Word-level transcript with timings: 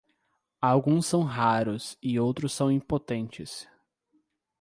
Alguns 0.59 1.05
são 1.05 1.21
raros 1.21 1.95
e 2.01 2.19
os 2.19 2.25
outros 2.25 2.51
são 2.53 2.71
impotentes. 2.71 3.67